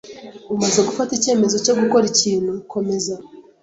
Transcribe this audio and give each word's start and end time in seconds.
Umaze 0.53 0.79
gufata 0.87 1.11
icyemezo 1.15 1.55
cyo 1.65 1.73
gukora 1.79 2.05
ikintu, 2.13 2.53
komeza. 2.73 3.13